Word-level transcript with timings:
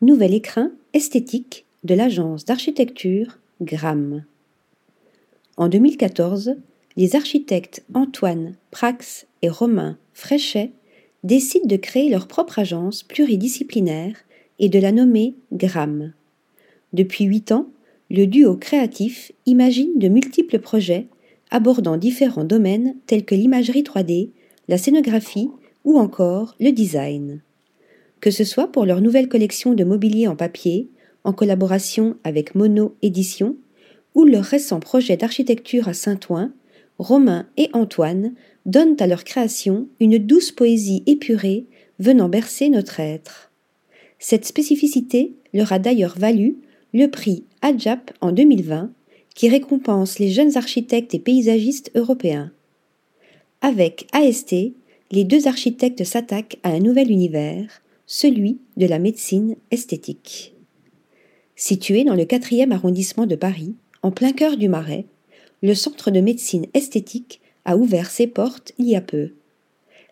Nouvel 0.00 0.34
écrin 0.34 0.72
esthétique 0.94 1.64
de 1.84 1.94
l'agence 1.94 2.44
d'architecture 2.44 3.38
GRAM. 3.60 4.24
En 5.56 5.68
2014, 5.68 6.56
les 6.96 7.14
architectes 7.14 7.84
Antoine 7.94 8.56
Prax 8.72 9.28
et 9.42 9.48
Romain 9.48 9.96
Fréchet 10.12 10.72
décident 11.22 11.68
de 11.68 11.76
créer 11.76 12.10
leur 12.10 12.26
propre 12.26 12.58
agence 12.58 13.04
pluridisciplinaire 13.04 14.16
et 14.58 14.68
de 14.68 14.80
la 14.80 14.90
nommer 14.90 15.34
GRAM. 15.52 16.12
Depuis 16.92 17.26
huit 17.26 17.52
ans, 17.52 17.68
le 18.10 18.26
duo 18.26 18.56
créatif 18.56 19.30
imagine 19.46 20.00
de 20.00 20.08
multiples 20.08 20.58
projets 20.58 21.06
abordant 21.52 21.96
différents 21.96 22.44
domaines 22.44 22.96
tels 23.06 23.24
que 23.24 23.36
l'imagerie 23.36 23.84
3D, 23.84 24.30
la 24.66 24.78
scénographie 24.78 25.48
ou 25.84 25.96
encore 25.96 26.56
le 26.58 26.72
design. 26.72 27.40
Que 28.20 28.30
ce 28.30 28.44
soit 28.44 28.70
pour 28.70 28.84
leur 28.84 29.00
nouvelle 29.00 29.28
collection 29.28 29.74
de 29.74 29.84
mobilier 29.84 30.26
en 30.26 30.36
papier, 30.36 30.90
en 31.24 31.32
collaboration 31.32 32.16
avec 32.24 32.54
Mono 32.54 32.94
Édition, 33.02 33.56
ou 34.14 34.24
leur 34.24 34.44
récent 34.44 34.80
projet 34.80 35.16
d'architecture 35.16 35.88
à 35.88 35.94
Saint-Ouen, 35.94 36.52
Romain 36.98 37.46
et 37.56 37.70
Antoine 37.72 38.34
donnent 38.66 38.96
à 39.00 39.06
leur 39.06 39.24
création 39.24 39.88
une 40.00 40.18
douce 40.18 40.52
poésie 40.52 41.02
épurée 41.06 41.66
venant 41.98 42.28
bercer 42.28 42.68
notre 42.68 43.00
être. 43.00 43.50
Cette 44.18 44.44
spécificité 44.44 45.32
leur 45.54 45.72
a 45.72 45.78
d'ailleurs 45.78 46.18
valu 46.18 46.58
le 46.92 47.06
prix 47.06 47.44
ADJAP 47.62 48.12
en 48.20 48.32
2020, 48.32 48.92
qui 49.34 49.48
récompense 49.48 50.18
les 50.18 50.30
jeunes 50.30 50.56
architectes 50.56 51.14
et 51.14 51.18
paysagistes 51.18 51.90
européens. 51.94 52.52
Avec 53.62 54.06
AST, 54.12 54.54
les 55.10 55.24
deux 55.24 55.46
architectes 55.46 56.04
s'attaquent 56.04 56.58
à 56.62 56.70
un 56.70 56.80
nouvel 56.80 57.10
univers, 57.10 57.82
celui 58.12 58.58
de 58.76 58.86
la 58.86 58.98
médecine 58.98 59.54
esthétique. 59.70 60.56
Situé 61.54 62.02
dans 62.02 62.16
le 62.16 62.24
quatrième 62.24 62.72
arrondissement 62.72 63.24
de 63.24 63.36
Paris, 63.36 63.76
en 64.02 64.10
plein 64.10 64.32
cœur 64.32 64.56
du 64.56 64.68
Marais, 64.68 65.06
le 65.62 65.74
centre 65.74 66.10
de 66.10 66.20
médecine 66.20 66.66
esthétique 66.74 67.40
a 67.64 67.76
ouvert 67.76 68.10
ses 68.10 68.26
portes 68.26 68.72
il 68.78 68.88
y 68.88 68.96
a 68.96 69.00
peu. 69.00 69.30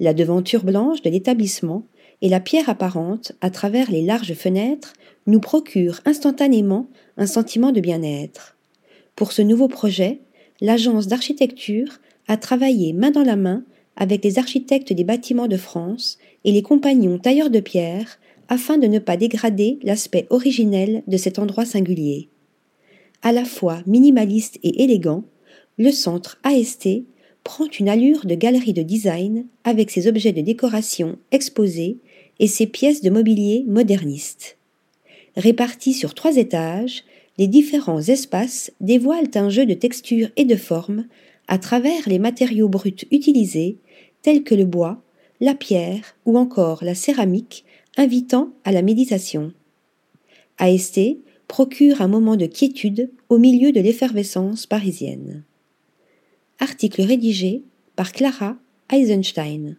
La 0.00 0.14
devanture 0.14 0.64
blanche 0.64 1.02
de 1.02 1.10
l'établissement 1.10 1.84
et 2.22 2.30
la 2.30 2.40
pierre 2.40 2.70
apparente 2.70 3.32
à 3.42 3.50
travers 3.50 3.90
les 3.90 4.00
larges 4.00 4.32
fenêtres 4.32 4.94
nous 5.26 5.40
procurent 5.40 6.00
instantanément 6.06 6.88
un 7.18 7.26
sentiment 7.26 7.72
de 7.72 7.80
bien-être. 7.82 8.56
Pour 9.16 9.32
ce 9.32 9.42
nouveau 9.42 9.68
projet, 9.68 10.20
l'agence 10.62 11.08
d'architecture 11.08 11.98
a 12.26 12.38
travaillé 12.38 12.94
main 12.94 13.10
dans 13.10 13.22
la 13.22 13.36
main 13.36 13.64
avec 13.96 14.24
les 14.24 14.38
architectes 14.38 14.92
des 14.92 15.04
bâtiments 15.04 15.48
de 15.48 15.56
France 15.56 16.18
et 16.44 16.52
les 16.52 16.62
compagnons 16.62 17.18
tailleurs 17.18 17.50
de 17.50 17.60
pierre 17.60 18.18
afin 18.48 18.78
de 18.78 18.86
ne 18.86 18.98
pas 18.98 19.16
dégrader 19.16 19.78
l'aspect 19.82 20.26
originel 20.30 21.02
de 21.06 21.16
cet 21.16 21.38
endroit 21.38 21.64
singulier. 21.64 22.28
À 23.22 23.32
la 23.32 23.44
fois 23.44 23.82
minimaliste 23.86 24.58
et 24.62 24.82
élégant, 24.82 25.24
le 25.78 25.90
centre 25.90 26.38
AST 26.42 26.88
prend 27.44 27.66
une 27.78 27.88
allure 27.88 28.26
de 28.26 28.34
galerie 28.34 28.72
de 28.72 28.82
design 28.82 29.46
avec 29.64 29.90
ses 29.90 30.06
objets 30.06 30.32
de 30.32 30.40
décoration 30.40 31.18
exposés 31.30 31.98
et 32.38 32.46
ses 32.46 32.66
pièces 32.66 33.02
de 33.02 33.10
mobilier 33.10 33.64
modernistes. 33.66 34.58
Répartis 35.36 35.94
sur 35.94 36.14
trois 36.14 36.36
étages, 36.36 37.04
les 37.38 37.46
différents 37.46 38.02
espaces 38.02 38.72
dévoilent 38.80 39.30
un 39.34 39.48
jeu 39.48 39.66
de 39.66 39.74
textures 39.74 40.30
et 40.36 40.44
de 40.44 40.56
formes 40.56 41.06
à 41.48 41.58
travers 41.58 42.08
les 42.08 42.18
matériaux 42.18 42.68
bruts 42.68 43.06
utilisés, 43.10 43.78
tels 44.22 44.44
que 44.44 44.54
le 44.54 44.64
bois, 44.64 45.02
la 45.40 45.54
pierre 45.54 46.16
ou 46.24 46.38
encore 46.38 46.84
la 46.84 46.94
céramique, 46.94 47.64
invitant 47.96 48.50
à 48.64 48.72
la 48.72 48.82
méditation. 48.82 49.52
AST 50.58 51.00
procure 51.48 52.00
un 52.00 52.08
moment 52.08 52.36
de 52.36 52.46
quiétude 52.46 53.10
au 53.28 53.38
milieu 53.38 53.72
de 53.72 53.80
l'effervescence 53.80 54.66
parisienne. 54.66 55.44
Article 56.60 57.02
rédigé 57.02 57.62
par 57.96 58.12
Clara 58.12 58.56
Eisenstein. 58.90 59.76